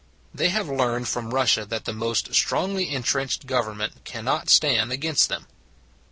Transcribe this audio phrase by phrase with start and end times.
[0.33, 5.29] They have learned from Russia that the most strongly intrenched government can not stand against
[5.29, 5.45] them.